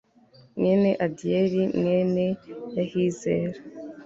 [0.57, 2.25] mwene adiyeli mwene
[2.75, 3.57] yahizera